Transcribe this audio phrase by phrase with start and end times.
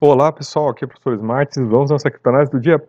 [0.00, 2.80] Olá pessoal, aqui é o professor Smart, vamos nossa criptonase do dia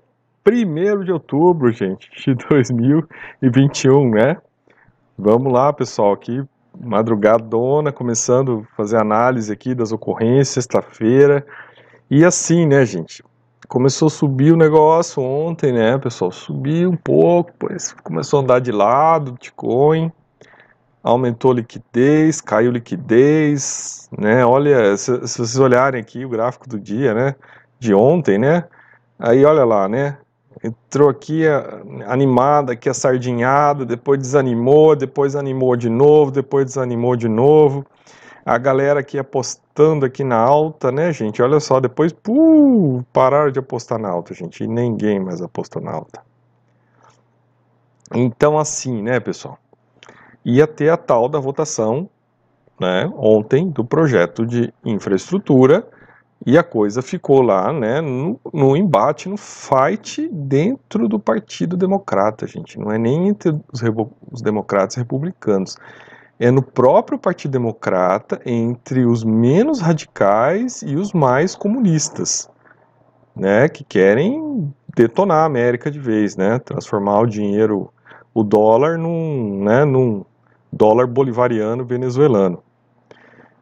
[0.47, 4.37] 1 de outubro, gente, de 2021, né?
[5.17, 6.43] Vamos lá pessoal, aqui
[6.79, 11.43] madrugadona, começando a fazer análise aqui das ocorrências, sexta-feira,
[12.11, 13.23] e assim, né gente,
[13.67, 18.59] começou a subir o negócio ontem, né pessoal, subiu um pouco, depois começou a andar
[18.59, 20.11] de lado, Bitcoin,
[21.03, 24.45] aumentou liquidez, caiu liquidez, né?
[24.45, 27.35] Olha, se, se, vocês olharem aqui o gráfico do dia, né?
[27.79, 28.65] De ontem, né?
[29.17, 30.17] Aí olha lá, né?
[30.63, 31.43] Entrou aqui
[32.07, 37.85] animada, aqui a sardinhada, depois desanimou, depois animou de novo, depois desanimou de novo.
[38.45, 41.41] A galera aqui apostando aqui na alta, né, gente?
[41.41, 44.63] Olha só, depois puh, pararam de apostar na alta, gente.
[44.63, 46.21] E ninguém mais apostou na alta.
[48.13, 49.57] Então, assim, né, pessoal?
[50.49, 52.09] Ia ter a tal da votação
[52.79, 55.85] né, ontem do projeto de infraestrutura
[56.45, 62.47] e a coisa ficou lá né, no, no, embate, no fight dentro do Partido Democrata,
[62.47, 62.79] gente.
[62.79, 63.81] Não é nem entre os,
[64.31, 65.75] os democratas e republicanos.
[66.39, 72.49] É no próprio Partido Democrata, entre os menos radicais e os mais comunistas,
[73.35, 77.91] né, que querem detonar a América de vez, né, transformar o dinheiro,
[78.33, 80.23] o dólar, num, né, num,
[80.71, 82.63] dólar bolivariano venezuelano.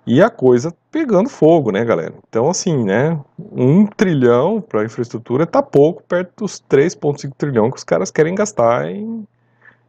[0.05, 2.13] E a coisa pegando fogo, né, galera?
[2.29, 7.83] Então, assim, né, um trilhão para infraestrutura tá pouco perto dos 3,5 trilhão que os
[7.83, 9.27] caras querem gastar em,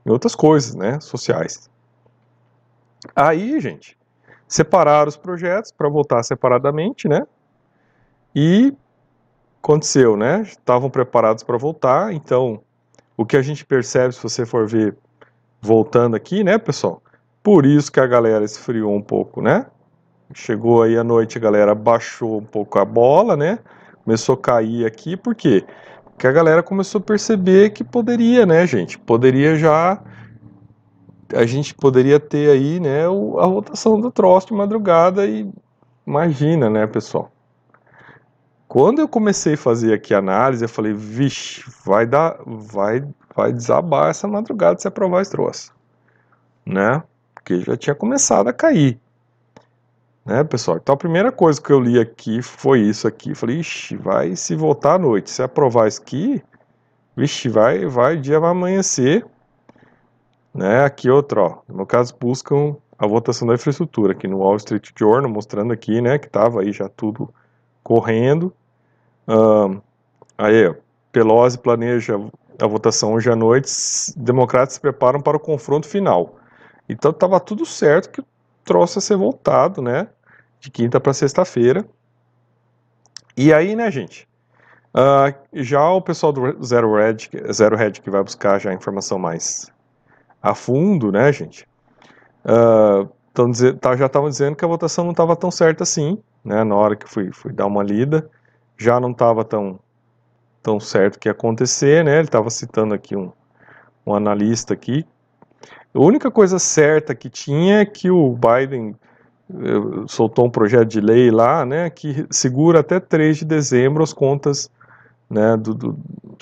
[0.04, 1.70] em outras coisas, né, sociais.
[3.14, 3.96] Aí, gente,
[4.48, 7.24] separaram os projetos para votar separadamente, né?
[8.34, 8.74] E
[9.62, 10.42] aconteceu, né?
[10.42, 12.60] Estavam preparados para voltar, então
[13.16, 14.96] o que a gente percebe, se você for ver
[15.60, 17.02] voltando aqui, né, pessoal?
[17.48, 19.64] Por isso que a galera esfriou um pouco, né?
[20.34, 23.58] Chegou aí à noite, a galera baixou um pouco a bola, né?
[24.04, 25.64] Começou a cair aqui, por quê?
[26.04, 28.98] Porque a galera começou a perceber que poderia, né, gente?
[28.98, 29.98] Poderia já.
[31.34, 35.50] A gente poderia ter aí, né, a votação do troço de madrugada e.
[36.06, 37.32] Imagina, né, pessoal?
[38.68, 43.02] Quando eu comecei a fazer aqui a análise, eu falei, vixe, vai dar, vai,
[43.34, 45.72] vai desabar essa madrugada se aprovar esse troço,
[46.66, 47.02] né?
[47.48, 49.00] Porque já tinha começado a cair.
[50.24, 50.76] Né, pessoal?
[50.76, 53.34] Então a primeira coisa que eu li aqui foi isso aqui.
[53.34, 55.30] Falei, ixi, vai se voltar à noite.
[55.30, 56.42] Se aprovar isso aqui,
[57.16, 59.24] vixe, vai, vai, o dia vai amanhecer.
[60.52, 61.58] Né, aqui outro, ó.
[61.66, 66.02] No meu caso, buscam a votação da infraestrutura aqui no Wall Street Journal, mostrando aqui,
[66.02, 67.32] né, que estava aí já tudo
[67.82, 68.52] correndo.
[69.26, 69.80] Um,
[70.36, 70.74] aí,
[71.12, 72.20] Pelosi planeja
[72.60, 73.70] a votação hoje à noite.
[74.16, 76.38] Democratas se preparam para o confronto final.
[76.88, 78.26] Então estava tudo certo que o
[78.64, 80.08] troço ia ser voltado, né?
[80.58, 81.86] De quinta para sexta-feira.
[83.36, 84.26] E aí, né, gente?
[84.94, 89.18] Uh, já o pessoal do Zero Red, Zero Red que vai buscar já a informação
[89.18, 89.70] mais
[90.42, 91.68] a fundo, né, gente?
[92.44, 93.06] Uh,
[93.80, 96.64] tá, já estavam dizendo que a votação não estava tão certa assim, né?
[96.64, 98.28] Na hora que fui, fui dar uma lida,
[98.76, 99.78] já não estava tão,
[100.62, 102.14] tão certo que ia acontecer, né?
[102.16, 103.30] Ele estava citando aqui um,
[104.06, 105.06] um analista aqui
[105.98, 108.94] a única coisa certa que tinha é que o Biden
[109.50, 114.12] eh, soltou um projeto de lei lá, né, que segura até 3 de dezembro as
[114.12, 114.70] contas,
[115.28, 115.98] né, do, do,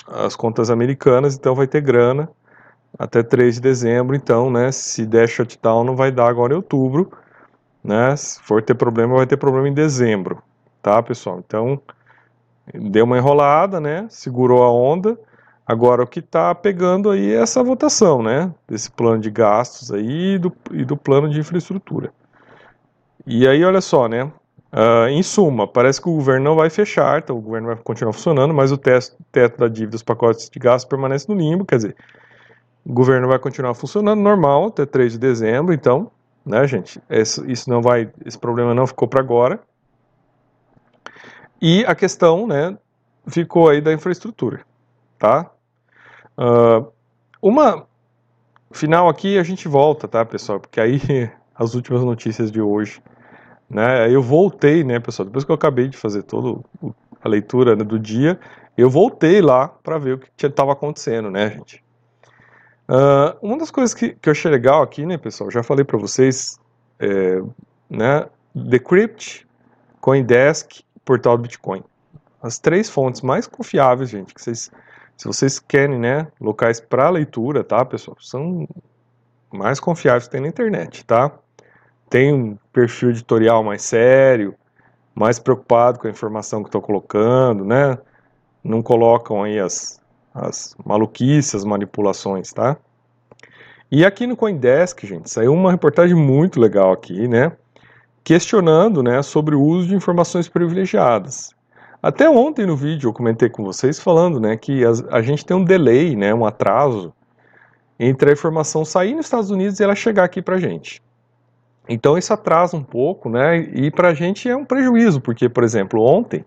[0.07, 2.29] as contas americanas, então vai ter grana
[2.99, 7.11] até 3 de dezembro, então, né, se der shutdown não vai dar agora em outubro,
[7.83, 10.41] né, se for ter problema vai ter problema em dezembro,
[10.83, 11.39] tá, pessoal?
[11.45, 11.81] Então,
[12.73, 15.17] deu uma enrolada, né, segurou a onda,
[15.67, 18.53] Agora, o que está pegando aí é essa votação, né?
[18.67, 22.13] Desse plano de gastos aí e do, e do plano de infraestrutura.
[23.25, 24.31] E aí, olha só, né?
[24.71, 28.13] Uh, em suma, parece que o governo não vai fechar, então o governo vai continuar
[28.13, 31.77] funcionando, mas o teto, teto da dívida, os pacotes de gastos permanece no limbo, quer
[31.77, 31.95] dizer,
[32.85, 36.11] o governo vai continuar funcionando normal até 3 de dezembro, então,
[36.45, 39.59] né, gente, esse, isso não vai, esse problema não ficou para agora.
[41.61, 42.77] E a questão, né,
[43.25, 44.61] ficou aí da infraestrutura,
[45.17, 45.49] tá?
[46.37, 46.91] Uh,
[47.41, 47.87] uma
[48.71, 50.59] final aqui a gente volta, tá, pessoal?
[50.59, 51.01] Porque aí
[51.55, 53.01] as últimas notícias de hoje,
[53.69, 54.13] né?
[54.13, 55.25] Eu voltei, né, pessoal?
[55.25, 56.63] Depois que eu acabei de fazer toda
[57.23, 58.39] a leitura né, do dia,
[58.77, 61.83] eu voltei lá para ver o que estava acontecendo, né, gente?
[62.87, 65.51] Uh, uma das coisas que, que eu achei legal aqui, né, pessoal?
[65.51, 66.57] Já falei para vocês,
[66.99, 67.41] é,
[67.89, 68.27] né?
[68.55, 69.45] Decrypt,
[69.99, 71.83] CoinDesk, Portal do Bitcoin.
[72.41, 74.71] As três fontes mais confiáveis, gente, que vocês
[75.17, 78.67] se vocês querem, né, locais para leitura, tá, pessoal, são
[79.51, 81.31] mais confiáveis que tem na internet, tá?
[82.07, 84.53] Tem um perfil editorial mais sério,
[85.15, 87.97] mais preocupado com a informação que estou colocando, né?
[88.63, 89.99] Não colocam aí as,
[90.33, 92.77] as maluquices, as manipulações, tá?
[93.89, 97.53] E aqui no Coindesk, gente, saiu uma reportagem muito legal aqui, né?
[98.23, 101.56] Questionando, né, sobre o uso de informações privilegiadas.
[102.01, 105.57] Até ontem no vídeo eu comentei com vocês falando, né, que a, a gente tem
[105.57, 107.13] um delay, né, um atraso
[107.99, 111.01] entre a informação sair nos Estados Unidos e ela chegar aqui para gente.
[111.89, 113.57] Então isso atrasa um pouco, né?
[113.57, 116.45] E para a gente é um prejuízo, porque, por exemplo, ontem,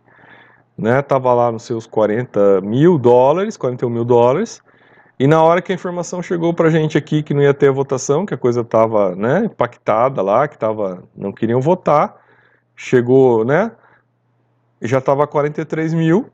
[0.76, 4.62] né, tava lá nos seus 40 mil dólares, 41 mil dólares,
[5.18, 7.68] e na hora que a informação chegou para a gente aqui que não ia ter
[7.68, 12.16] a votação, que a coisa estava, né, impactada lá, que tava, não queriam votar,
[12.76, 13.72] chegou, né,
[14.82, 16.30] já estava 43 mil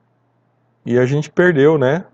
[0.84, 2.04] e a gente perdeu, né,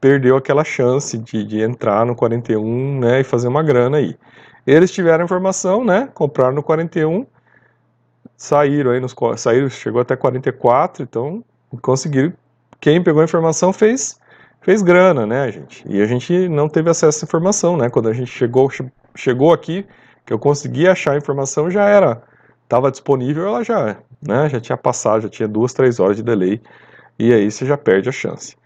[0.00, 4.16] perdeu aquela chance de, de entrar no 41, né, e fazer uma grana aí.
[4.66, 6.08] Eles tiveram informação, né?
[6.14, 7.26] Compraram no 41,
[8.36, 11.44] saíram aí nos saíram, chegou até 44, então
[11.82, 12.32] conseguiram.
[12.80, 14.18] Quem pegou a informação fez
[14.62, 15.82] fez grana, né, gente?
[15.88, 17.88] E a gente não teve acesso essa informação, né?
[17.88, 18.70] Quando a gente chegou
[19.14, 19.86] chegou aqui,
[20.24, 22.22] que eu consegui achar a informação já era
[22.64, 26.60] estava disponível, ela já, né, já tinha passado, já tinha duas, três horas de delay,
[27.18, 28.56] e aí você já perde a chance.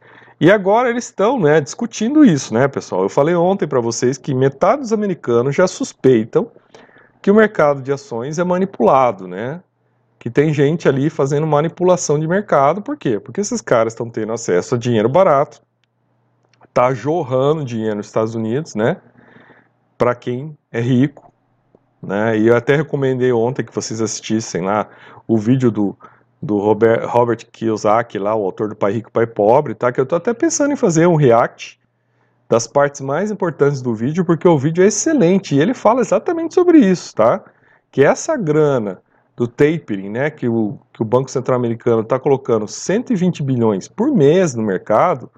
[0.41, 3.03] E agora eles estão né, discutindo isso, né, pessoal?
[3.03, 6.51] Eu falei ontem para vocês que metade dos americanos já suspeitam
[7.23, 9.63] que o mercado de ações é manipulado, né?
[10.19, 13.21] Que tem gente ali fazendo manipulação de mercado, por quê?
[13.21, 15.63] Porque esses caras estão tendo acesso a dinheiro barato,
[16.73, 18.99] tá jorrando dinheiro nos Estados Unidos, né?
[19.97, 21.24] Para quem é rico,
[22.05, 22.39] né?
[22.39, 24.89] E eu até recomendei ontem que vocês assistissem lá
[25.27, 25.97] o vídeo do
[26.45, 29.91] do Robert, Robert Kiyosaki, lá, o autor do Pai Rico, Pai Pobre, tá?
[29.91, 31.81] Que eu tô até pensando em fazer um react
[32.49, 36.55] das partes mais importantes do vídeo, porque o vídeo é excelente e ele fala exatamente
[36.55, 37.43] sobre isso, tá?
[37.91, 39.01] Que essa grana
[39.35, 44.13] do tapering, né, que o, que o Banco Central Americano está colocando 120 bilhões por
[44.13, 45.31] mês no mercado,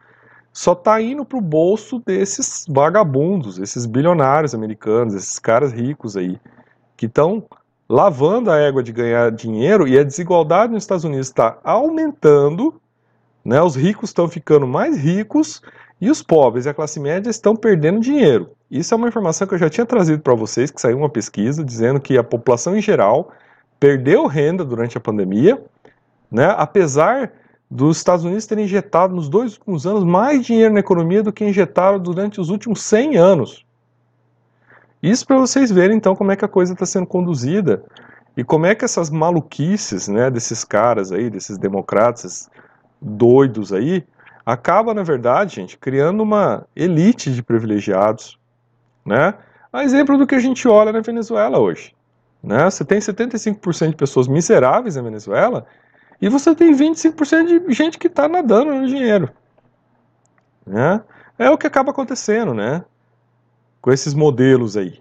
[0.52, 6.38] só está indo para o bolso desses vagabundos, esses bilionários americanos, esses caras ricos aí,
[6.96, 7.44] que estão
[7.88, 12.80] lavando a égua de ganhar dinheiro e a desigualdade nos Estados Unidos está aumentando,
[13.44, 13.62] né?
[13.62, 15.62] Os ricos estão ficando mais ricos
[16.00, 18.50] e os pobres e a classe média estão perdendo dinheiro.
[18.70, 21.64] Isso é uma informação que eu já tinha trazido para vocês, que saiu uma pesquisa
[21.64, 23.32] dizendo que a população em geral
[23.78, 25.62] perdeu renda durante a pandemia,
[26.30, 26.54] né?
[26.56, 27.32] Apesar
[27.70, 31.44] dos Estados Unidos terem injetado nos dois últimos anos mais dinheiro na economia do que
[31.44, 33.65] injetaram durante os últimos 100 anos.
[35.06, 37.84] Isso para vocês verem então como é que a coisa está sendo conduzida
[38.36, 42.50] e como é que essas maluquices, né, desses caras aí, desses democratas
[43.00, 44.04] doidos aí,
[44.44, 48.36] acaba na verdade, gente, criando uma elite de privilegiados,
[49.04, 49.34] né?
[49.72, 51.94] A exemplo do que a gente olha na Venezuela hoje,
[52.42, 52.68] né?
[52.68, 55.64] Você tem 75% de pessoas miseráveis na Venezuela
[56.20, 59.30] e você tem 25% de gente que está nadando no dinheiro,
[60.66, 61.00] né?
[61.38, 62.84] É o que acaba acontecendo, né?
[63.80, 65.00] Com esses modelos aí.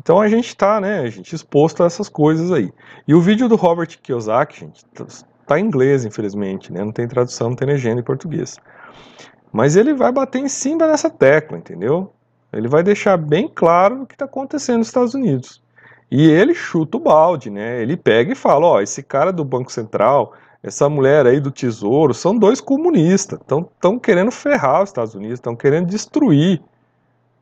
[0.00, 2.72] Então a gente está, né, a gente exposto a essas coisas aí.
[3.06, 5.06] E o vídeo do Robert Kiyosaki, gente, tá,
[5.46, 8.56] tá em inglês, infelizmente, né, não tem tradução, não tem legenda em português.
[9.52, 12.12] Mas ele vai bater em cima dessa tecla, entendeu?
[12.52, 15.62] Ele vai deixar bem claro o que está acontecendo nos Estados Unidos.
[16.10, 17.82] E ele chuta o balde, né?
[17.82, 20.32] Ele pega e fala, ó, esse cara do Banco Central,
[20.62, 25.54] essa mulher aí do Tesouro, são dois comunistas, estão querendo ferrar os Estados Unidos, estão
[25.54, 26.62] querendo destruir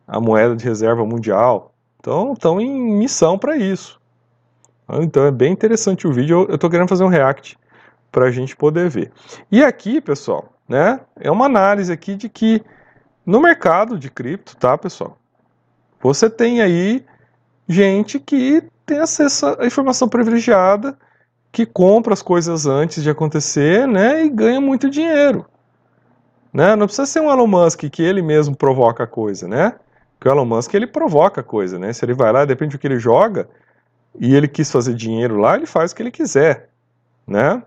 [0.07, 1.73] a moeda de reserva mundial.
[2.01, 4.01] Então, estão em missão para isso.
[4.89, 6.47] Então, é bem interessante o vídeo.
[6.49, 7.59] Eu estou querendo fazer um react
[8.13, 9.13] para a gente poder ver.
[9.51, 12.63] E aqui, pessoal, né, é uma análise aqui de que
[13.25, 15.19] no mercado de cripto, tá, pessoal?
[16.01, 17.05] Você tem aí
[17.69, 20.97] gente que tem acesso à informação privilegiada,
[21.51, 25.45] que compra as coisas antes de acontecer, né, e ganha muito dinheiro.
[26.53, 26.77] Né?
[26.77, 29.75] Não precisa ser um Elon Musk que ele mesmo provoca a coisa, né?
[30.19, 31.93] Porque o Elon Musk ele provoca coisa, né?
[31.93, 33.49] Se ele vai lá, depende do que ele joga,
[34.19, 36.71] e ele quis fazer dinheiro lá, ele faz o que ele quiser,
[37.27, 37.63] né?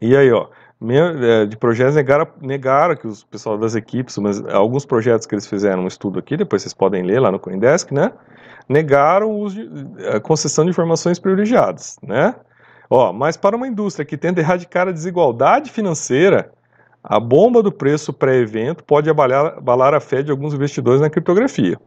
[0.00, 0.48] E aí, ó,
[0.90, 5.46] é, de projetos negaram, negaram que os pessoal das equipes, mas alguns projetos que eles
[5.46, 8.12] fizeram um estudo aqui, depois vocês podem ler lá no CoinDesk, né?
[8.68, 9.68] Negaram de,
[10.08, 12.34] a concessão de informações privilegiadas, né?
[12.90, 16.52] Ó, mas para uma indústria que tenta erradicar a desigualdade financeira,
[17.06, 21.78] a bomba do preço pré-evento pode abalar, abalar a fé de alguns investidores na criptografia.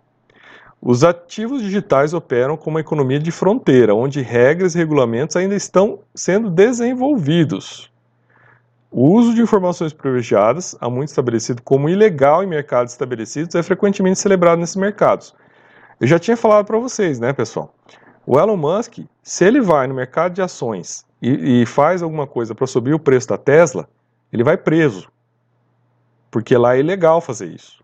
[0.80, 6.02] Os ativos digitais operam como uma economia de fronteira, onde regras e regulamentos ainda estão
[6.14, 7.92] sendo desenvolvidos.
[8.92, 14.20] O uso de informações privilegiadas, há muito estabelecido como ilegal em mercados estabelecidos, é frequentemente
[14.20, 15.34] celebrado nesses mercados.
[16.00, 17.74] Eu já tinha falado para vocês, né, pessoal?
[18.24, 22.54] O Elon Musk, se ele vai no mercado de ações e, e faz alguma coisa
[22.54, 23.90] para subir o preço da Tesla,
[24.32, 25.10] ele vai preso.
[26.30, 27.84] Porque lá é ilegal fazer isso.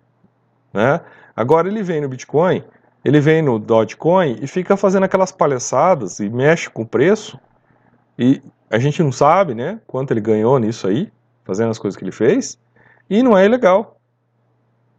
[0.73, 0.99] Né?
[1.35, 2.63] Agora ele vem no Bitcoin,
[3.03, 7.39] ele vem no Dogecoin e fica fazendo aquelas palhaçadas e mexe com o preço.
[8.17, 11.11] E a gente não sabe né, quanto ele ganhou nisso aí,
[11.43, 12.57] fazendo as coisas que ele fez.
[13.09, 13.97] E não é ilegal.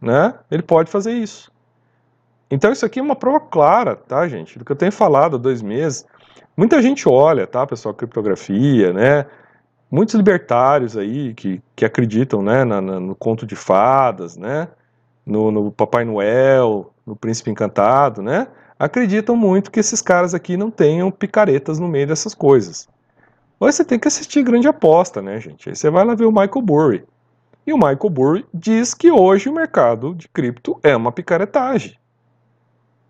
[0.01, 0.33] Né?
[0.51, 1.51] Ele pode fazer isso.
[2.49, 4.59] Então isso aqui é uma prova clara, tá, gente?
[4.59, 6.05] Do que eu tenho falado há dois meses.
[6.55, 9.25] Muita gente olha, tá, pessoal, criptografia, né?
[9.95, 14.67] Muitos libertários aí que, que acreditam, né, na, na, no conto de fadas, né?
[15.25, 18.45] No, no Papai Noel, no Príncipe Encantado, né?
[18.77, 22.89] Acreditam muito que esses caras aqui não tenham picaretas no meio dessas coisas.
[23.57, 25.69] Mas você tem que assistir Grande Aposta, né, gente?
[25.69, 27.05] Aí você vai lá ver o Michael Burry.
[27.65, 31.97] E o Michael Burry diz que hoje o mercado de cripto é uma picaretagem.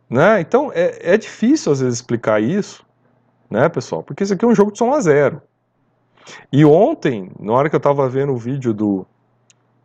[0.07, 0.39] Né?
[0.39, 2.85] Então é, é difícil às vezes explicar isso,
[3.49, 4.03] né, pessoal?
[4.03, 5.41] Porque isso aqui é um jogo de som a zero.
[6.51, 9.05] E ontem, na hora que eu estava vendo o vídeo do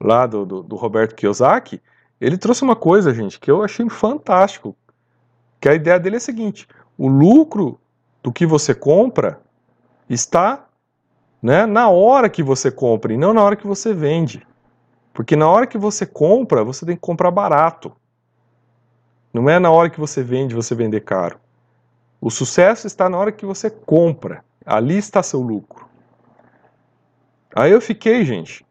[0.00, 1.80] lá do, do, do, Roberto Kiyosaki,
[2.20, 4.74] ele trouxe uma coisa, gente, que eu achei fantástico.
[5.60, 6.66] Que a ideia dele é a seguinte:
[6.96, 7.78] o lucro
[8.22, 9.40] do que você compra
[10.08, 10.66] está
[11.42, 14.46] né, na hora que você compra e não na hora que você vende.
[15.12, 17.92] Porque na hora que você compra, você tem que comprar barato.
[19.32, 21.38] Não é na hora que você vende, você vender caro.
[22.20, 24.44] O sucesso está na hora que você compra.
[24.64, 25.89] Ali está seu lucro.
[27.54, 28.64] Aí eu fiquei, gente,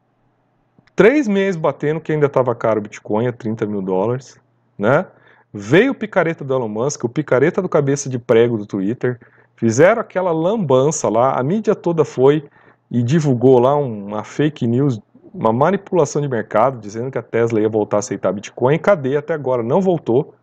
[0.96, 4.40] três meses batendo que ainda estava caro o Bitcoin a 30 mil dólares,
[4.78, 5.06] né?
[5.54, 9.20] Veio o picareta do Elon Musk, o picareta do cabeça de prego do Twitter,
[9.56, 12.48] fizeram aquela lambança lá, a mídia toda foi
[12.90, 15.00] e divulgou lá uma fake news,
[15.34, 18.78] uma manipulação de mercado, dizendo que a Tesla ia voltar a aceitar Bitcoin.
[18.80, 19.18] Cadê?
[19.18, 20.34] Até agora não voltou.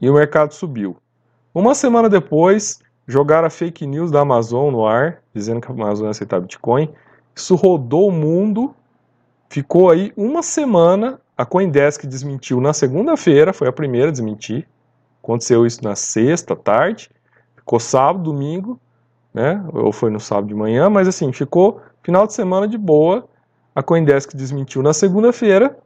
[0.00, 0.96] E o mercado subiu.
[1.54, 6.06] Uma semana depois, jogaram a fake news da Amazon no ar, dizendo que a Amazon
[6.06, 6.92] ia aceitar Bitcoin.
[7.36, 8.74] Isso rodou o mundo,
[9.50, 11.20] ficou aí uma semana.
[11.36, 14.66] A Coindesk desmentiu na segunda-feira, foi a primeira a desmentir.
[15.22, 17.10] Aconteceu isso na sexta tarde,
[17.54, 18.80] ficou sábado, domingo,
[19.34, 19.62] né?
[19.70, 23.28] Ou foi no sábado de manhã, mas assim, ficou final de semana de boa.
[23.74, 25.76] A Coindesk desmentiu na segunda-feira,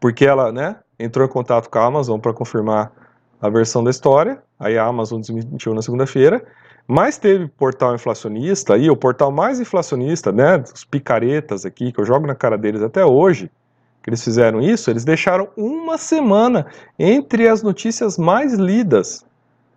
[0.00, 2.90] porque ela, né, entrou em contato com a Amazon para confirmar
[3.40, 6.44] a versão da história, aí a Amazon desmentiu na segunda-feira,
[6.86, 12.04] mas teve portal inflacionista aí, o portal mais inflacionista, né, os picaretas aqui, que eu
[12.04, 13.50] jogo na cara deles até hoje,
[14.02, 16.66] que eles fizeram isso, eles deixaram uma semana
[16.98, 19.24] entre as notícias mais lidas.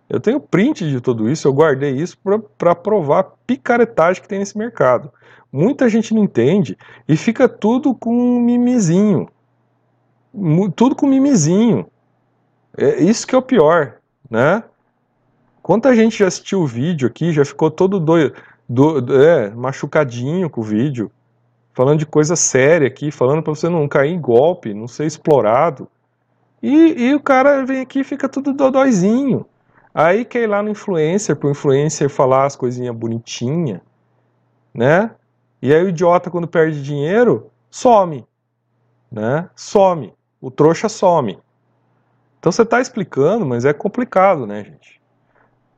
[0.08, 2.18] Eu tenho print de tudo isso, eu guardei isso
[2.56, 5.10] para provar a picaretagem que tem nesse mercado.
[5.50, 6.76] Muita gente não entende
[7.08, 9.28] e fica tudo com um mimizinho.
[10.76, 11.86] Tudo com mimizinho.
[12.76, 13.96] É isso que é o pior,
[14.30, 14.62] né?
[15.68, 18.34] Quanta gente já assistiu o vídeo aqui, já ficou todo doido,
[18.66, 21.12] do, é, machucadinho com o vídeo,
[21.74, 25.86] falando de coisa séria aqui, falando para você não cair em golpe, não ser explorado.
[26.62, 29.44] E, e o cara vem aqui e fica tudo dodóizinho.
[29.92, 33.82] Aí quer ir lá no influencer, pro influencer falar as coisinhas bonitinhas,
[34.72, 35.10] né?
[35.60, 38.26] E aí o idiota, quando perde dinheiro, some,
[39.12, 39.50] né?
[39.54, 40.14] Some.
[40.40, 41.38] O trouxa some.
[42.38, 44.97] Então você está explicando, mas é complicado, né, gente?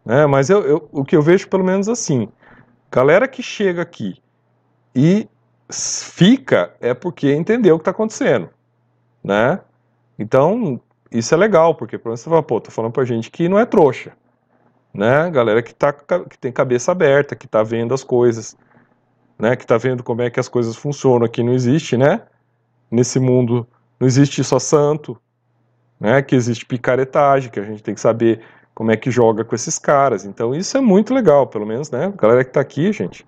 [0.07, 2.29] É, mas eu, eu, o que eu vejo pelo menos assim,
[2.91, 4.21] galera que chega aqui
[4.95, 5.29] e
[5.71, 8.49] fica é porque entendeu o que está acontecendo,
[9.23, 9.61] né?
[10.19, 10.81] Então
[11.11, 13.59] isso é legal, porque pelo menos você fala, pô, tô falando pra gente que não
[13.59, 14.13] é trouxa,
[14.93, 15.31] né?
[15.31, 18.57] Galera que, tá, que tem cabeça aberta, que tá vendo as coisas,
[19.39, 19.55] né?
[19.57, 21.27] Que tá vendo como é que as coisas funcionam.
[21.27, 22.23] Aqui não existe, né?
[22.91, 23.67] Nesse mundo
[23.99, 25.21] não existe só santo,
[26.01, 28.41] né, que existe picaretagem, que a gente tem que saber
[28.81, 30.25] como é que joga com esses caras.
[30.25, 32.11] Então isso é muito legal, pelo menos, né?
[32.17, 33.27] Galera que está aqui, gente,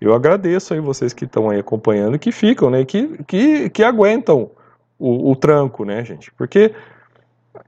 [0.00, 2.84] eu agradeço aí vocês que estão aí acompanhando, que ficam, né?
[2.84, 4.50] Que, que, que aguentam
[4.98, 6.32] o, o tranco, né, gente?
[6.32, 6.74] Porque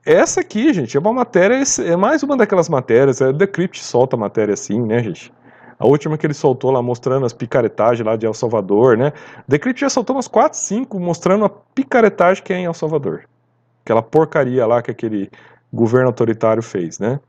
[0.04, 4.54] essa aqui, gente, é uma matéria, é mais uma daquelas matérias, é, Decrypt solta matéria
[4.54, 5.32] assim, né, gente?
[5.78, 9.12] A última que ele soltou lá mostrando as picaretagens lá de El Salvador, né?
[9.46, 13.28] Decrypt já soltou umas 4, 5 mostrando a picaretagem que é em El Salvador
[13.84, 15.30] aquela porcaria lá que aquele
[15.72, 17.20] governo autoritário fez, né?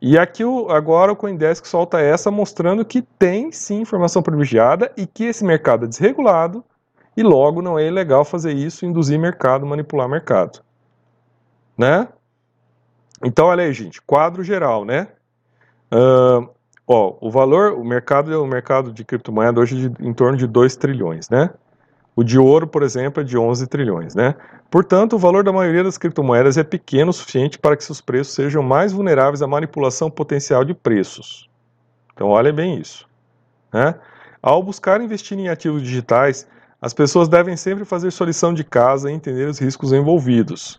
[0.00, 5.06] E aqui o, agora o Coindesk solta essa mostrando que tem sim informação privilegiada e
[5.06, 6.62] que esse mercado é desregulado
[7.16, 10.60] e logo não é ilegal fazer isso, induzir mercado, manipular mercado,
[11.76, 12.08] né?
[13.24, 15.08] Então olha aí, gente, quadro geral, né?
[15.90, 16.46] Uh,
[16.86, 20.46] ó, o valor, o mercado, o mercado de criptomoeda hoje é de, em torno de
[20.46, 21.50] 2 trilhões, né?
[22.16, 24.34] O de ouro, por exemplo, é de 11 trilhões, né?
[24.70, 28.34] Portanto, o valor da maioria das criptomoedas é pequeno o suficiente para que seus preços
[28.34, 31.48] sejam mais vulneráveis à manipulação potencial de preços.
[32.14, 33.06] Então, olha bem isso.
[33.70, 33.94] Né?
[34.42, 36.48] Ao buscar investir em ativos digitais,
[36.80, 40.78] as pessoas devem sempre fazer sua lição de casa e entender os riscos envolvidos,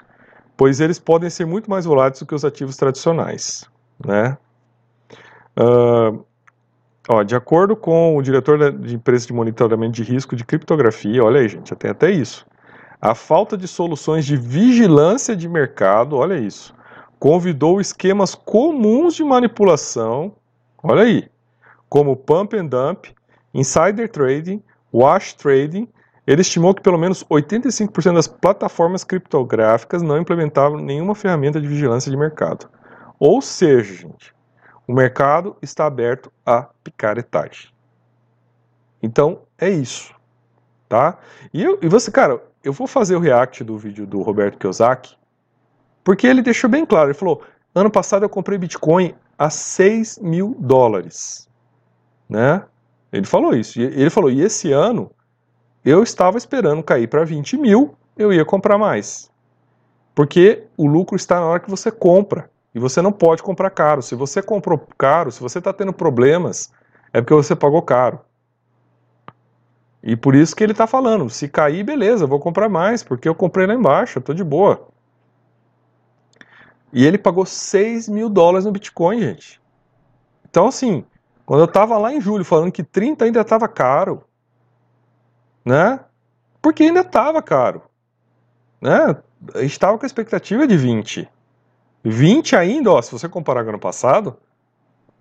[0.55, 3.63] pois eles podem ser muito mais voláteis do que os ativos tradicionais.
[4.03, 4.35] Né?
[5.55, 6.25] Uh,
[7.07, 11.39] ó, de acordo com o diretor de empresa de monitoramento de risco de criptografia, olha
[11.39, 12.45] aí, gente, tem até isso.
[13.01, 16.73] A falta de soluções de vigilância de mercado, olha isso,
[17.19, 20.33] convidou esquemas comuns de manipulação,
[20.83, 21.29] olha aí,
[21.89, 23.05] como pump and dump,
[23.53, 24.61] insider trading,
[24.91, 25.87] wash trading.
[26.25, 32.11] Ele estimou que pelo menos 85% das plataformas criptográficas não implementavam nenhuma ferramenta de vigilância
[32.11, 32.69] de mercado.
[33.17, 34.35] Ou seja, gente,
[34.87, 37.69] o mercado está aberto à picaretagem.
[39.03, 40.15] Então, é isso.
[40.87, 41.17] Tá?
[41.53, 45.17] E, eu, e você, cara, eu vou fazer o react do vídeo do Roberto Kiyosaki,
[46.03, 47.43] porque ele deixou bem claro, ele falou,
[47.75, 51.49] ano passado eu comprei Bitcoin a 6 mil dólares,
[52.29, 52.63] né?
[53.11, 55.11] Ele falou isso, ele falou, e esse ano
[55.83, 59.29] eu estava esperando cair para 20 mil, eu ia comprar mais,
[60.15, 64.01] porque o lucro está na hora que você compra, e você não pode comprar caro,
[64.01, 66.71] se você comprou caro, se você está tendo problemas,
[67.13, 68.19] é porque você pagou caro.
[70.03, 73.35] E por isso que ele está falando, se cair, beleza, vou comprar mais, porque eu
[73.35, 74.87] comprei lá embaixo, tô de boa.
[76.93, 79.61] E ele pagou 6 mil dólares no Bitcoin, gente.
[80.49, 81.03] Então, assim,
[81.45, 84.23] quando eu estava lá em julho falando que 30 ainda estava caro,
[85.65, 85.99] né?
[86.61, 87.81] Porque ainda estava caro,
[88.81, 89.17] né?
[89.53, 91.29] A gente estava com a expectativa de 20.
[92.09, 94.37] 20 ainda, ó, se você comparar com o ano passado,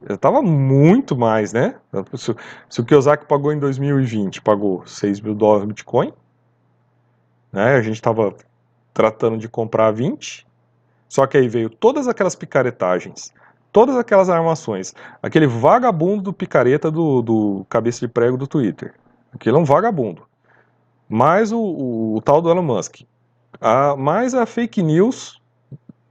[0.09, 1.77] estava muito mais, né?
[2.15, 2.35] Se,
[2.69, 6.13] se, o Kiyosaki pagou em 2020, pagou 6 mil dólares Bitcoin,
[7.53, 7.75] né?
[7.75, 8.35] A gente estava
[8.93, 10.47] tratando de comprar 20,
[11.09, 13.33] só que aí veio todas aquelas picaretagens,
[13.73, 18.95] todas aquelas armações, aquele vagabundo do picareta do, do cabeça de prego do Twitter.
[19.33, 20.23] Aquele é um vagabundo.
[21.09, 23.03] Mais o, o, o tal do Elon Musk.
[23.61, 25.41] A, mais a fake news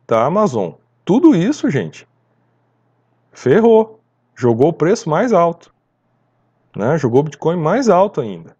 [0.07, 0.73] da Amazon.
[1.03, 2.07] Tudo isso, gente,
[3.31, 3.99] ferrou.
[4.35, 5.73] Jogou o preço mais alto.
[6.75, 6.97] Né?
[6.97, 8.55] Jogou o Bitcoin mais alto ainda.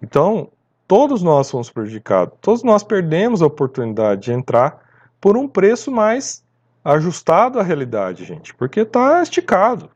[0.00, 0.48] Então,
[0.88, 2.34] todos nós fomos prejudicados.
[2.40, 4.82] Todos nós perdemos a oportunidade de entrar
[5.20, 6.42] por um preço mais
[6.84, 9.90] ajustado à realidade, gente, porque está esticado.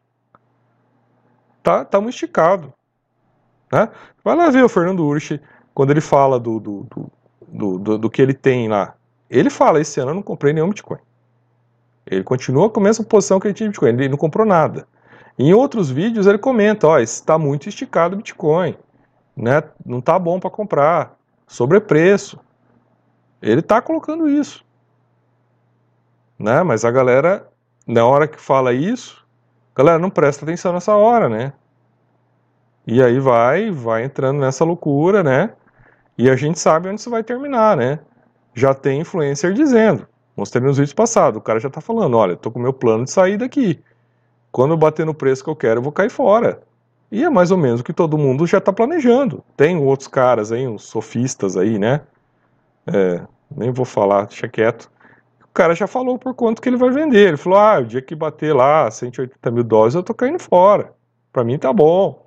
[1.63, 2.73] Tá, tá muito esticado.
[3.73, 3.89] Né?
[4.23, 5.41] Vai lá ver o Fernando Urich,
[5.75, 6.87] quando ele fala do, do,
[7.49, 8.95] do, do, do que ele tem lá.
[9.29, 10.99] Ele fala, esse ano eu não comprei nenhum Bitcoin.
[12.07, 14.87] Ele continua com a mesma posição que ele tinha de Bitcoin, ele não comprou nada.
[15.39, 18.77] Em outros vídeos ele comenta, ó, está muito esticado o Bitcoin,
[19.37, 19.63] né?
[19.85, 22.39] Não tá bom para comprar, sobrepreço.
[23.43, 24.67] Ele está colocando isso
[26.39, 26.63] né?
[26.63, 27.49] Mas a galera,
[27.87, 29.25] na hora que fala isso,
[29.75, 31.53] galera não presta atenção nessa hora, né?
[32.87, 35.53] E aí vai, vai entrando nessa loucura, né?
[36.17, 37.99] E a gente sabe onde isso vai terminar, né?
[38.57, 42.51] Já tem influencer dizendo, mostrei nos vídeos passados, o cara já tá falando, olha, tô
[42.51, 43.79] com meu plano de sair daqui.
[44.51, 46.63] Quando eu bater no preço que eu quero, eu vou cair fora.
[47.13, 49.45] E é mais ou menos o que todo mundo já está planejando.
[49.57, 52.01] Tem outros caras aí, uns sofistas aí, né?
[52.87, 53.21] É,
[53.55, 54.91] nem vou falar, deixa quieto
[55.57, 57.29] cara já falou por quanto que ele vai vender.
[57.29, 60.93] Ele falou: ah, o dia que bater lá 180 mil dólares, eu tô caindo fora.
[61.33, 62.26] Para mim tá bom.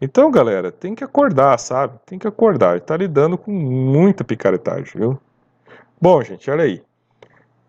[0.00, 1.98] Então, galera, tem que acordar, sabe?
[2.06, 2.72] Tem que acordar.
[2.72, 5.18] Ele tá lidando com muita picaretagem, viu?
[6.00, 6.82] Bom, gente, olha aí.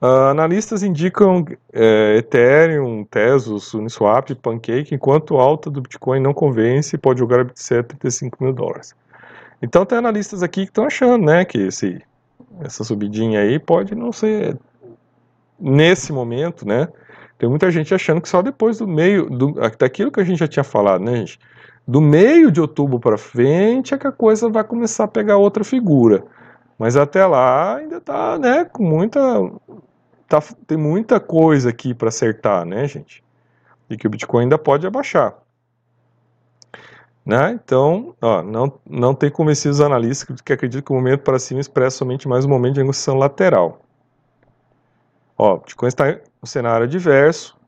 [0.02, 7.00] Uh, analistas indicam é, Ethereum, Tesos, Uniswap, Pancake, enquanto alta do Bitcoin não convence e
[7.00, 8.96] pode jogar a BTC a 35 mil dólares.
[9.62, 12.02] Então tem analistas aqui que estão achando, né, que esse
[12.62, 14.58] essa subidinha aí pode não ser
[15.60, 16.88] nesse momento, né?
[17.38, 20.48] Tem muita gente achando que só depois do meio, do, daquilo que a gente já
[20.48, 21.40] tinha falado, né, gente?
[21.90, 25.64] Do meio de outubro para frente é que a coisa vai começar a pegar outra
[25.64, 26.24] figura.
[26.78, 29.20] Mas até lá ainda tá, né, com muita.
[30.28, 33.24] Tá, tem muita coisa aqui para acertar, né, gente?
[33.90, 35.36] E que o Bitcoin ainda pode abaixar.
[37.26, 37.60] Né?
[37.64, 41.60] Então, ó, não, não tem convencido os analistas que acreditam que o momento para cima
[41.60, 43.82] expressa somente mais um momento de negociação lateral.
[45.36, 46.06] Ó, Bitcoin está
[46.40, 47.59] no cenário adverso,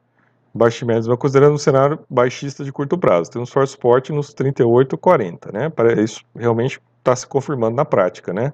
[0.54, 3.32] baixamentos, mas considerando um cenário baixista de curto prazo.
[3.32, 5.72] Temos forte suporte nos 38, 40, né?
[6.04, 8.54] Isso realmente está se confirmando na prática, né?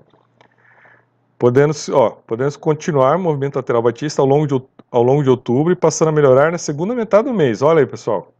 [1.37, 5.71] Podemos, ó, podemos continuar o movimento lateral baixista ao longo, de, ao longo de outubro
[5.71, 7.61] e passando a melhorar na segunda metade do mês.
[7.61, 8.33] Olha aí, pessoal.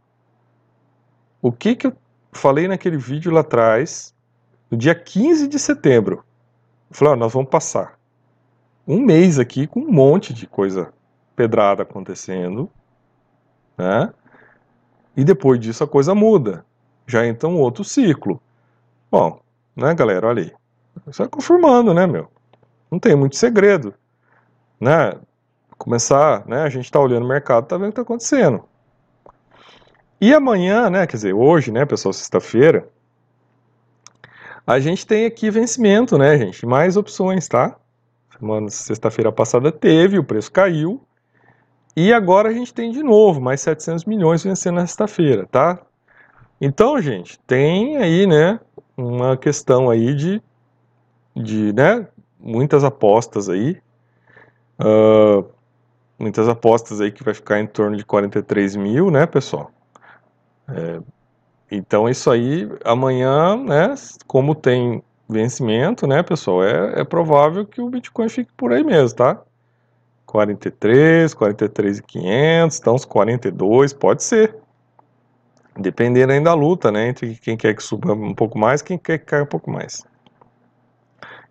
[1.40, 1.92] O que que
[2.32, 4.14] falei naquele vídeo lá atrás,
[4.70, 6.24] no dia 15 de setembro.
[6.90, 7.98] Eu falei, ó, nós vamos passar
[8.86, 10.92] um mês aqui com um monte de coisa
[11.36, 12.70] pedrada acontecendo,
[13.78, 14.12] né?
[15.16, 16.64] E depois disso a coisa muda.
[17.06, 18.40] Já um outro ciclo.
[19.10, 19.40] Bom,
[19.74, 20.26] né, galera?
[20.26, 20.52] Olha aí.
[21.06, 22.28] Isso é confirmando, né, meu?
[22.90, 23.94] Não tem muito segredo.
[24.80, 25.14] Né?
[25.78, 26.62] Começar, né?
[26.62, 28.64] A gente está olhando o mercado, tá vendo o que está acontecendo.
[30.20, 31.06] E amanhã, né?
[31.06, 32.88] Quer dizer, hoje, né, pessoal, sexta-feira,
[34.66, 36.66] a gente tem aqui vencimento, né, gente?
[36.66, 37.76] Mais opções, tá?
[38.38, 41.00] Semana sexta-feira passada teve, o preço caiu.
[42.00, 45.80] E agora a gente tem de novo mais 700 milhões vencendo na sexta-feira, tá?
[46.60, 48.60] Então, gente, tem aí, né,
[48.96, 50.40] uma questão aí de,
[51.34, 52.06] de né,
[52.38, 53.82] muitas apostas aí.
[54.78, 55.44] Uh,
[56.16, 59.72] muitas apostas aí que vai ficar em torno de 43 mil, né, pessoal?
[60.68, 61.00] É,
[61.68, 63.92] então, isso aí, amanhã, né,
[64.24, 69.16] como tem vencimento, né, pessoal, é, é provável que o Bitcoin fique por aí mesmo,
[69.16, 69.42] tá?
[70.28, 74.54] 43, 43,500, então os 42, pode ser.
[75.74, 79.18] Dependendo ainda da luta, né, entre quem quer que suba um pouco mais quem quer
[79.18, 80.04] que caia um pouco mais.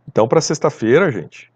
[0.08, 1.52] Então, para sexta-feira, gente,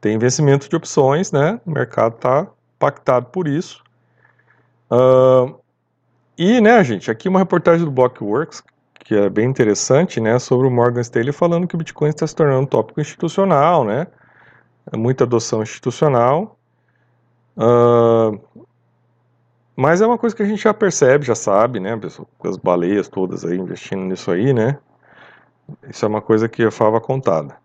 [0.00, 2.46] tem investimento de opções, né, o mercado está
[2.78, 3.84] pactado por isso.
[4.90, 5.54] Uh,
[6.38, 8.62] e, né, gente, aqui uma reportagem do Blockworks,
[9.00, 12.34] que é bem interessante, né, sobre o Morgan Stanley falando que o Bitcoin está se
[12.34, 14.06] tornando um tópico institucional, né,
[14.96, 16.58] muita adoção institucional.
[17.56, 18.40] Uh,
[19.76, 21.98] mas é uma coisa que a gente já percebe, já sabe, né,
[22.44, 24.78] as baleias todas aí investindo nisso aí, né,
[25.88, 27.56] isso é uma coisa que eu falava contada.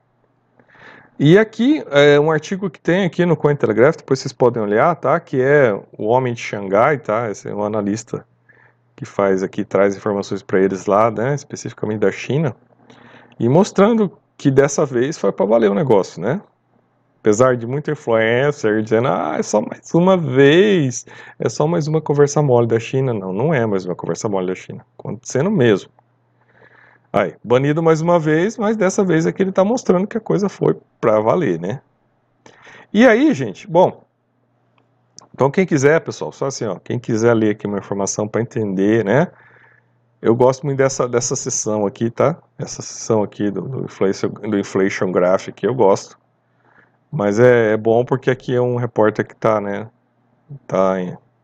[1.19, 5.19] E aqui é um artigo que tem aqui no Cointelegraph, depois vocês podem olhar, tá?
[5.19, 7.29] Que é o Homem de Xangai, tá?
[7.29, 8.25] Esse é um analista
[8.95, 12.55] que faz aqui, traz informações para eles lá, né, especificamente da China,
[13.39, 16.41] e mostrando que dessa vez foi para valer o negócio, né?
[17.23, 21.05] Apesar de muita influencer dizendo, ah, é só mais uma vez,
[21.39, 23.13] é só mais uma conversa mole da China.
[23.13, 24.85] Não, não é mais uma conversa mole da China.
[24.99, 25.89] Acontecendo mesmo.
[27.13, 30.49] Aí, banido mais uma vez, mas dessa vez aqui ele está mostrando que a coisa
[30.49, 31.79] foi para valer, né?
[32.91, 34.03] E aí, gente, bom,
[35.33, 39.05] então, quem quiser, pessoal, só assim, ó, quem quiser ler aqui uma informação para entender,
[39.05, 39.31] né?
[40.21, 42.37] Eu gosto muito dessa, dessa sessão aqui, tá?
[42.57, 46.21] Essa sessão aqui do, do, inflation, do inflation Graph, eu gosto.
[47.13, 49.87] Mas é, é, bom porque aqui é um repórter que tá, né?
[50.65, 50.95] Tá,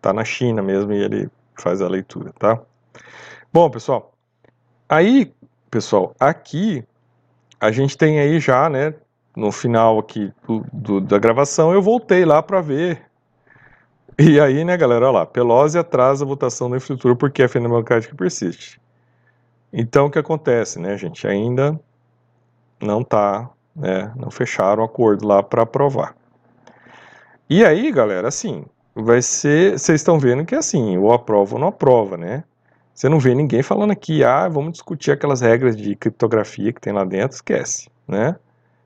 [0.02, 2.60] tá na China mesmo e ele faz a leitura, tá?
[3.54, 4.12] Bom, pessoal,
[4.88, 5.32] aí,
[5.70, 6.84] pessoal, aqui
[7.60, 8.96] a gente tem aí já, né?
[9.36, 13.08] No final aqui do, do, da gravação, eu voltei lá para ver
[14.18, 18.16] e aí, né, galera, olha lá, Pelosi atrasa a votação da infraestrutura porque fenomenalidade que
[18.16, 18.82] persiste.
[19.72, 21.28] Então, o que acontece, né, gente?
[21.28, 21.80] Ainda
[22.82, 23.50] não tá,
[23.80, 26.16] né, não fecharam o acordo lá para aprovar.
[27.50, 31.70] E aí, galera, assim, vai ser, vocês estão vendo que assim, ou aprova ou não
[31.70, 32.44] aprova, né?
[32.94, 36.92] Você não vê ninguém falando aqui, ah, vamos discutir aquelas regras de criptografia que tem
[36.92, 38.36] lá dentro, esquece, né?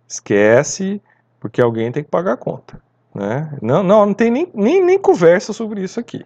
[0.07, 1.01] Esquece,
[1.39, 2.79] porque alguém tem que pagar a conta.
[3.13, 3.57] Né?
[3.61, 6.25] Não, não, não tem nem, nem, nem conversa sobre isso aqui.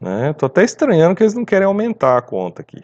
[0.00, 0.32] Né?
[0.32, 2.82] Tô até estranhando que eles não querem aumentar a conta aqui.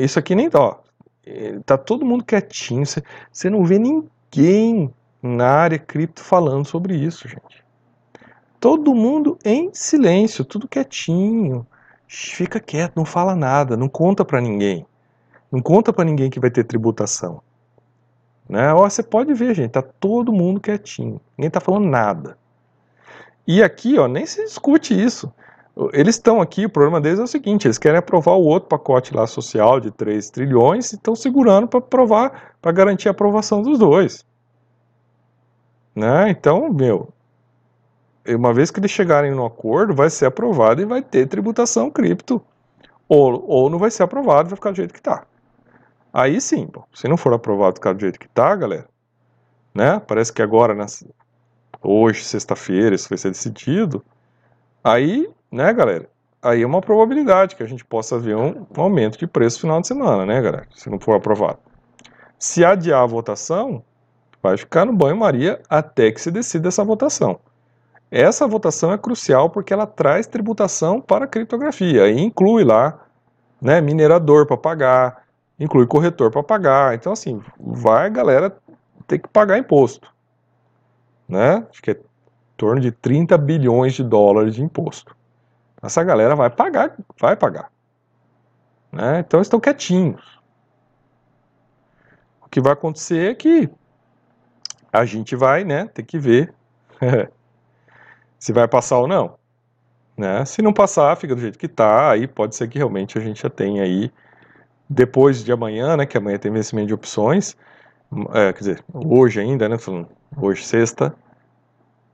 [0.00, 0.81] Isso aqui nem dó.
[1.24, 2.84] É, tá todo mundo quietinho.
[2.86, 7.62] Você não vê ninguém na área cripto falando sobre isso, gente.
[8.58, 11.66] Todo mundo em silêncio, tudo quietinho.
[12.06, 14.86] Fica quieto, não fala nada, não conta para ninguém.
[15.50, 17.42] Não conta para ninguém que vai ter tributação.
[18.48, 18.72] Né?
[18.72, 22.36] Ó, você pode ver, gente, tá todo mundo quietinho, ninguém tá falando nada.
[23.46, 25.32] E aqui, ó, nem se discute isso.
[25.92, 29.14] Eles estão aqui, o problema deles é o seguinte: eles querem aprovar o outro pacote
[29.14, 33.78] lá social de 3 trilhões e estão segurando para aprovar, para garantir a aprovação dos
[33.78, 34.24] dois.
[35.94, 36.30] Né?
[36.30, 37.08] Então, meu,
[38.28, 42.40] uma vez que eles chegarem no acordo, vai ser aprovado e vai ter tributação cripto.
[43.08, 45.26] Ou, ou não vai ser aprovado, vai ficar do jeito que está.
[46.12, 48.86] Aí sim, bom, se não for aprovado do jeito que tá, galera,
[49.74, 50.00] né?
[50.00, 50.76] Parece que agora,
[51.82, 54.04] hoje, sexta-feira, isso vai ser decidido.
[54.84, 56.08] Aí, né, galera?
[56.42, 59.60] Aí é uma probabilidade que a gente possa ver um, um aumento de preço no
[59.60, 60.66] final de semana, né, galera?
[60.74, 61.58] Se não for aprovado.
[62.38, 63.84] Se adiar a votação,
[64.42, 67.38] vai ficar no banho-maria até que se decida essa votação.
[68.10, 73.06] Essa votação é crucial porque ela traz tributação para a criptografia e inclui lá
[73.60, 75.22] né, minerador para pagar,
[75.60, 76.94] inclui corretor para pagar.
[76.94, 78.56] Então, assim, vai a galera
[79.06, 80.12] ter que pagar imposto.
[81.28, 81.64] Né?
[81.70, 85.16] Acho que é em torno de 30 bilhões de dólares de imposto.
[85.82, 87.70] Essa galera vai pagar, vai pagar.
[88.92, 89.20] Né?
[89.20, 90.40] Então, estão quietinhos.
[92.44, 93.68] O que vai acontecer é que
[94.92, 96.54] a gente vai né, ter que ver
[98.38, 99.36] se vai passar ou não.
[100.16, 100.44] Né?
[100.44, 103.42] Se não passar, fica do jeito que está, aí pode ser que realmente a gente
[103.42, 104.12] já tenha aí,
[104.88, 107.56] depois de amanhã, né, que amanhã tem vencimento de opções,
[108.34, 109.76] é, quer dizer, hoje ainda, né,
[110.36, 111.14] hoje sexta,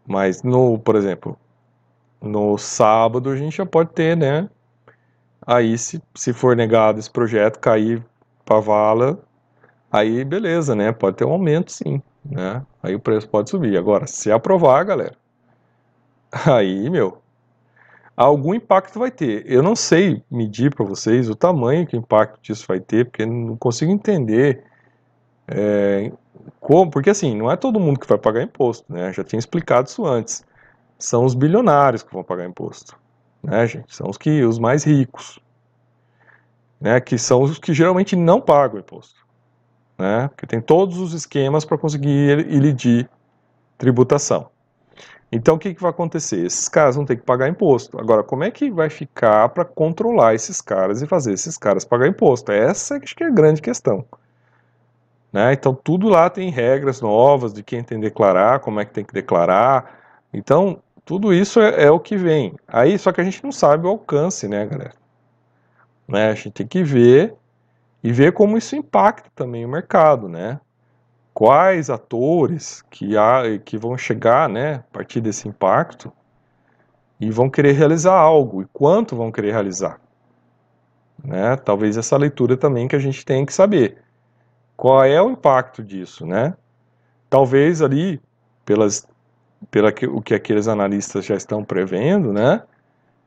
[0.07, 1.37] mas no, por exemplo,
[2.21, 4.49] no sábado a gente já pode ter, né,
[5.47, 8.05] aí se, se for negado esse projeto, cair
[8.45, 9.19] para vala,
[9.91, 13.77] aí beleza, né, pode ter um aumento sim, né, aí o preço pode subir.
[13.77, 15.17] Agora, se aprovar, galera,
[16.47, 17.23] aí, meu,
[18.17, 19.45] algum impacto vai ter.
[19.51, 23.25] Eu não sei medir para vocês o tamanho que o impacto disso vai ter, porque
[23.25, 24.65] não consigo entender
[25.47, 26.13] é,
[26.61, 29.13] como, porque assim, não é todo mundo que vai pagar imposto, né?
[29.13, 30.45] Já tinha explicado isso antes.
[30.99, 32.99] São os bilionários que vão pagar imposto,
[33.43, 33.95] né, gente?
[33.95, 35.39] São os que os mais ricos,
[36.81, 37.01] né?
[37.01, 39.25] Que são os que geralmente não pagam imposto,
[39.97, 40.29] né?
[40.29, 43.09] Porque tem todos os esquemas para conseguir elidir
[43.77, 44.51] tributação.
[45.31, 46.45] Então o que, que vai acontecer?
[46.47, 48.01] Esses caras vão ter que pagar imposto.
[48.01, 52.09] Agora, como é que vai ficar para controlar esses caras e fazer esses caras pagar
[52.09, 52.51] imposto?
[52.51, 54.05] Essa acho que é a grande questão.
[55.31, 55.53] Né?
[55.53, 59.05] Então tudo lá tem regras novas de quem tem que declarar, como é que tem
[59.05, 59.99] que declarar.
[60.33, 62.55] Então tudo isso é, é o que vem.
[62.69, 64.93] Aí só que a gente não sabe o alcance, né, galera?
[66.07, 66.29] Né?
[66.29, 67.35] A gente tem que ver
[68.05, 70.61] e ver como isso impacta também o mercado, né?
[71.33, 76.13] quais atores que, há, que vão chegar né, a partir desse impacto
[77.19, 79.99] e vão querer realizar algo, e quanto vão querer realizar.
[81.25, 81.55] Né?
[81.55, 84.03] Talvez essa leitura também que a gente tem que saber.
[84.77, 86.55] Qual é o impacto disso, né?
[87.31, 88.21] Talvez ali,
[88.65, 89.07] pelas,
[89.71, 92.63] pela que, o que aqueles analistas já estão prevendo, né?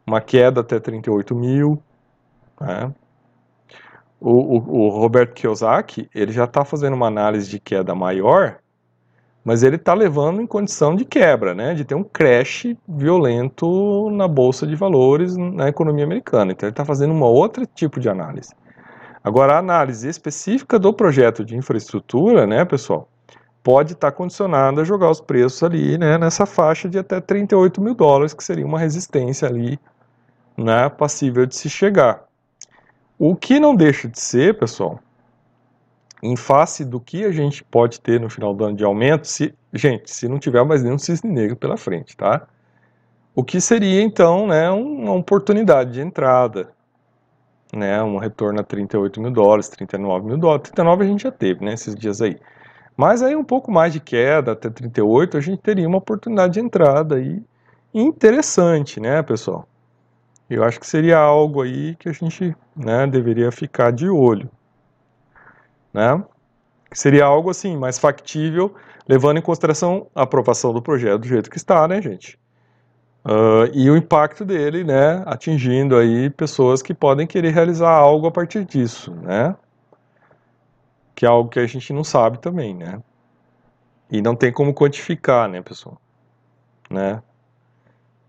[0.06, 1.82] Uma queda até 38 mil,
[2.60, 2.92] né?
[4.20, 8.60] O, o, o Roberto Kiyosaki, ele já está fazendo uma análise de queda maior,
[9.44, 14.28] mas ele está levando em condição de quebra, né, de ter um crash violento na
[14.28, 16.52] bolsa de valores na economia americana.
[16.52, 18.54] Então ele está fazendo um outro tipo de análise.
[19.24, 23.08] Agora a análise específica do projeto de infraestrutura, né, pessoal,
[23.64, 27.82] pode estar tá condicionada a jogar os preços ali, né, nessa faixa de até 38
[27.82, 29.80] mil dólares, que seria uma resistência ali,
[30.58, 32.26] né, passível de se chegar.
[33.18, 35.00] O que não deixa de ser, pessoal,
[36.24, 39.54] em face do que a gente pode ter no final do ano de aumento, se,
[39.74, 42.48] gente, se não tiver mais nenhum cisne negro pela frente, tá?
[43.34, 46.70] O que seria então, né, uma oportunidade de entrada,
[47.74, 51.64] né, um retorno a 38 mil dólares, 39 mil dólares, 39 a gente já teve,
[51.64, 52.38] né, esses dias aí.
[53.02, 56.60] Mas aí um pouco mais de queda, até 38, a gente teria uma oportunidade de
[56.60, 57.42] entrada aí
[57.92, 59.68] interessante, né, pessoal?
[60.48, 64.48] Eu acho que seria algo aí que a gente né, deveria ficar de olho.
[65.92, 66.24] Né?
[66.94, 68.76] Seria algo assim, mais factível,
[69.10, 72.38] levando em consideração a aprovação do projeto do jeito que está, né, gente?
[73.26, 78.32] Uh, e o impacto dele, né, atingindo aí pessoas que podem querer realizar algo a
[78.32, 79.56] partir disso, né?
[81.16, 83.02] Que é algo que a gente não sabe também, né?
[84.10, 86.00] E não tem como quantificar, né, pessoal?
[86.90, 87.22] Né?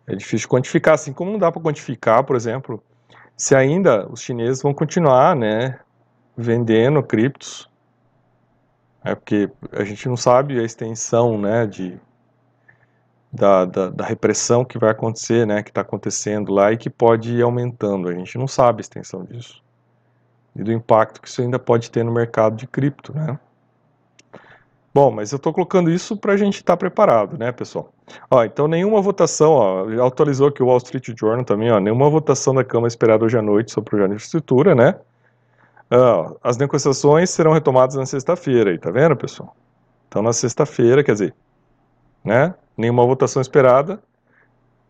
[0.07, 2.83] É difícil quantificar, assim como não dá para quantificar, por exemplo,
[3.37, 5.79] se ainda os chineses vão continuar, né,
[6.37, 7.68] vendendo criptos,
[9.05, 11.99] é porque a gente não sabe a extensão, né, de
[13.33, 17.35] da, da, da repressão que vai acontecer, né, que está acontecendo lá e que pode
[17.35, 18.09] ir aumentando.
[18.09, 19.62] A gente não sabe a extensão disso
[20.55, 23.38] e do impacto que isso ainda pode ter no mercado de cripto, né?
[24.95, 27.91] Bom, mas eu estou colocando isso para a gente estar tá preparado, né, pessoal?
[28.31, 32.55] Ó, então nenhuma votação, ó, atualizou aqui o Wall Street Journal também, ó, nenhuma votação
[32.55, 34.97] da Câmara esperada hoje à noite sobre o projeto de infraestrutura, né?
[36.43, 39.55] As negociações serão retomadas na sexta-feira, aí, tá vendo, pessoal?
[40.09, 41.35] Então na sexta-feira, quer dizer,
[42.23, 42.55] né?
[42.77, 44.03] Nenhuma votação esperada,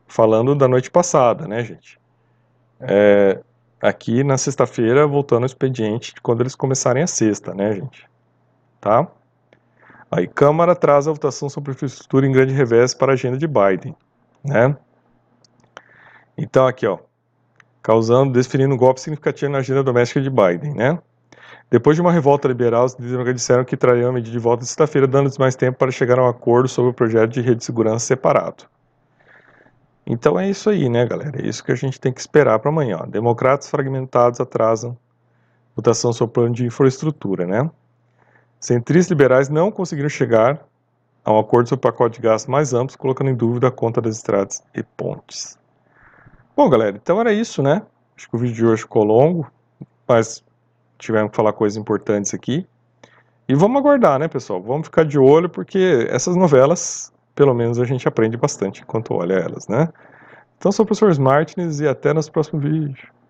[0.06, 1.98] falando da noite passada, né, gente?
[2.80, 3.40] É,
[3.82, 8.08] aqui na sexta-feira, voltando ao expediente de quando eles começarem a sexta, né, gente?
[8.80, 9.08] Tá?
[10.08, 13.96] Aí, Câmara traz a votação sobre infraestrutura em grande revés para a agenda de Biden,
[14.44, 14.76] né?
[16.38, 16.98] Então, aqui, ó,
[17.82, 20.98] causando, desferindo um golpe significativo na agenda doméstica de Biden, né?
[21.70, 25.06] Depois de uma revolta liberal, os democratas disseram que trariam a medida de volta sexta-feira,
[25.06, 28.04] dando-lhes mais tempo para chegar a um acordo sobre o projeto de rede de segurança
[28.04, 28.64] separado.
[30.06, 31.40] Então é isso aí, né, galera?
[31.40, 32.98] É isso que a gente tem que esperar para amanhã.
[33.02, 33.06] Ó.
[33.06, 34.96] Democratas fragmentados atrasam
[35.74, 37.70] votação sobre plano de infraestrutura, né?
[38.60, 40.64] Centristas liberais não conseguiram chegar
[41.24, 44.00] a um acordo sobre o pacote de gastos mais amplos, colocando em dúvida a conta
[44.00, 45.58] das estradas e pontes.
[46.56, 47.82] Bom, galera, então era isso, né?
[48.16, 49.50] Acho que o vídeo de hoje ficou longo,
[50.06, 50.44] mas
[50.98, 52.66] tivemos que falar coisas importantes aqui.
[53.48, 54.62] E vamos aguardar, né, pessoal?
[54.62, 59.34] Vamos ficar de olho, porque essas novelas, pelo menos, a gente aprende bastante enquanto olha
[59.34, 59.88] elas, né?
[60.58, 63.12] Então, sou o professor Smartness e até nos próximos vídeos.